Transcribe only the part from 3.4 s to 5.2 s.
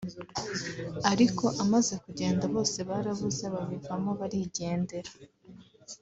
babivamo barigendera